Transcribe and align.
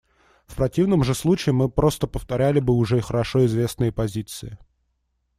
В 0.47 0.55
противном 0.55 1.03
же 1.03 1.13
случае 1.13 1.53
мы 1.53 1.69
просто 1.69 2.07
повторяли 2.07 2.59
бы 2.59 2.73
уже 2.73 3.01
хорошо 3.01 3.45
известные 3.45 3.91
позиции. 3.91 4.57